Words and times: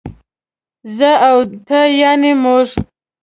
زه 0.97 1.11
او 1.27 1.37
ته 1.67 1.79
يعنې 2.01 2.31
موږ 2.43 2.67